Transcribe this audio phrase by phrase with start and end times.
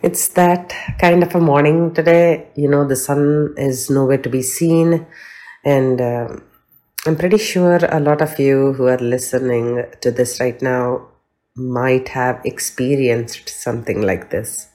[0.00, 2.48] It's that kind of a morning today.
[2.54, 5.06] You know, the sun is nowhere to be seen.
[5.64, 6.36] And uh,
[7.04, 11.08] I'm pretty sure a lot of you who are listening to this right now
[11.56, 14.68] might have experienced something like this.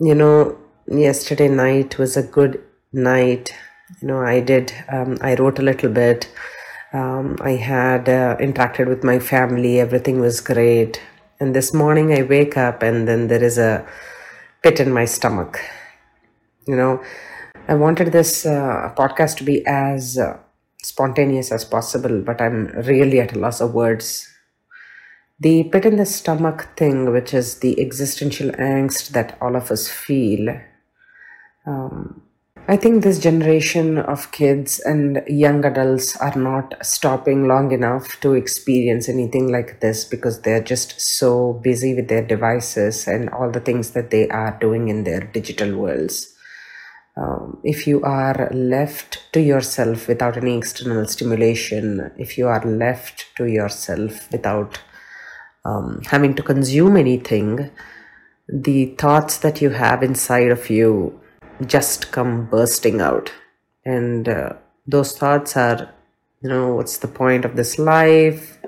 [0.00, 0.58] You know,
[0.88, 2.60] yesterday night was a good
[2.92, 3.54] night.
[4.02, 6.28] You know, I did, um, I wrote a little bit.
[6.92, 9.78] Um, I had uh, interacted with my family.
[9.78, 11.00] Everything was great.
[11.40, 13.86] And this morning I wake up and then there is a
[14.62, 15.60] pit in my stomach.
[16.66, 17.02] You know,
[17.68, 20.36] I wanted this uh, podcast to be as uh,
[20.82, 24.28] spontaneous as possible, but I'm really at a loss of words.
[25.38, 29.86] The pit in the stomach thing, which is the existential angst that all of us
[29.86, 30.60] feel,
[31.64, 32.20] um,
[32.70, 38.34] I think this generation of kids and young adults are not stopping long enough to
[38.34, 43.60] experience anything like this because they're just so busy with their devices and all the
[43.60, 46.34] things that they are doing in their digital worlds.
[47.16, 53.34] Um, if you are left to yourself without any external stimulation, if you are left
[53.38, 54.78] to yourself without
[55.64, 57.70] um, having to consume anything,
[58.46, 61.18] the thoughts that you have inside of you
[61.66, 63.32] just come bursting out.
[63.84, 64.54] And uh,
[64.86, 65.94] those thoughts are
[66.42, 68.58] you know what's the point of this life?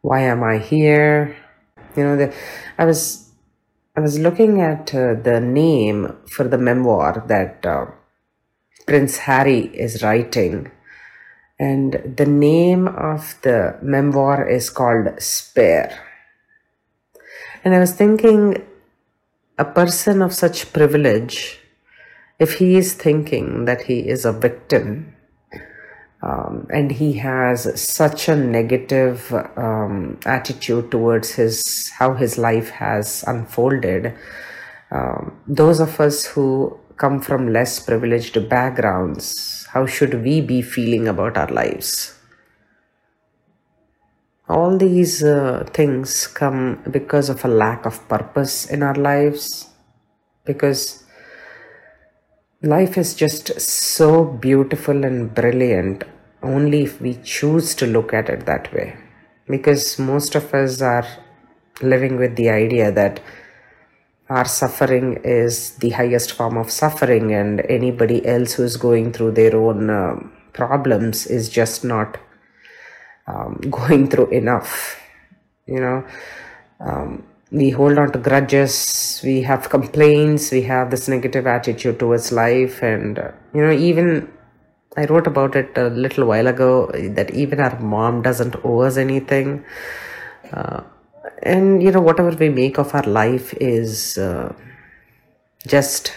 [0.00, 1.36] Why am i here?
[1.96, 2.34] You know the,
[2.76, 3.30] i was
[3.96, 7.86] i was looking at uh, the name for the memoir that uh,
[8.86, 10.70] prince harry is writing.
[11.60, 16.04] And the name of the memoir is called spare.
[17.64, 18.64] And i was thinking
[19.56, 21.58] a person of such privilege
[22.38, 25.14] if he is thinking that he is a victim
[26.22, 33.24] um, and he has such a negative um, attitude towards his how his life has
[33.26, 34.14] unfolded
[34.90, 41.06] um, those of us who come from less privileged backgrounds how should we be feeling
[41.08, 42.14] about our lives?
[44.48, 49.68] All these uh, things come because of a lack of purpose in our lives
[50.46, 51.04] because
[52.62, 56.02] Life is just so beautiful and brilliant
[56.42, 58.96] only if we choose to look at it that way.
[59.46, 61.06] Because most of us are
[61.80, 63.20] living with the idea that
[64.28, 69.30] our suffering is the highest form of suffering, and anybody else who is going through
[69.32, 70.16] their own uh,
[70.52, 72.18] problems is just not
[73.28, 75.00] um, going through enough.
[75.66, 76.06] You know,
[76.80, 82.30] um, we hold on to grudges we have complaints we have this negative attitude towards
[82.30, 84.30] life and uh, you know even
[84.96, 88.96] i wrote about it a little while ago that even our mom doesn't owe us
[88.96, 89.64] anything.
[90.52, 90.82] Uh,
[91.42, 94.52] and you know whatever we make of our life is uh,
[95.66, 96.12] just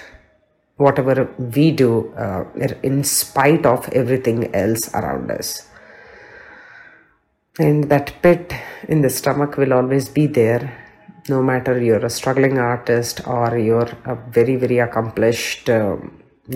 [0.77, 2.43] whatever we do uh,
[2.81, 5.67] in spite of everything else around us.
[7.59, 8.53] And that pit
[8.87, 10.80] in the stomach will always be there
[11.33, 15.99] no matter you're a struggling artist or you're a very very accomplished um,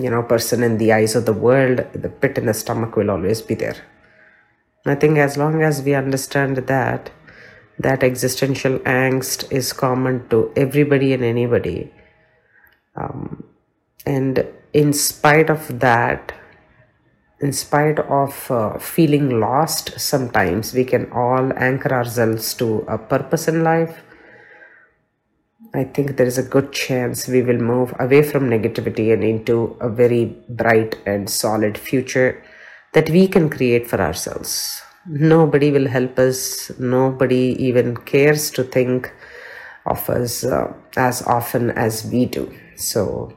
[0.04, 3.10] you know person in the eyes of the world the pit in the stomach will
[3.10, 3.78] always be there.
[4.94, 7.10] I think as long as we understand that
[7.86, 11.92] that existential angst is common to everybody and anybody
[12.94, 13.44] um,
[14.06, 16.32] and in spite of that
[17.40, 23.46] in spite of uh, feeling lost sometimes we can all anchor ourselves to a purpose
[23.48, 24.05] in life
[25.76, 29.76] I think there is a good chance we will move away from negativity and into
[29.78, 32.42] a very bright and solid future
[32.94, 34.80] that we can create for ourselves.
[35.06, 39.12] Nobody will help us, nobody even cares to think
[39.84, 42.50] of us uh, as often as we do.
[42.76, 43.36] So,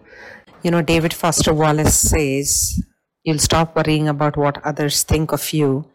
[0.64, 2.82] you know, David Foster Wallace says,
[3.26, 5.86] You'll stop worrying about what others think of you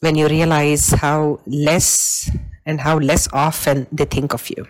[0.00, 2.28] when you realize how less
[2.66, 4.66] and how less often they think of you.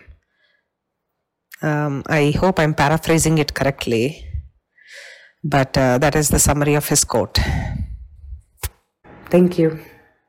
[1.61, 4.25] Um, I hope I'm paraphrasing it correctly,
[5.43, 7.39] but uh, that is the summary of his quote.
[9.29, 9.79] Thank you.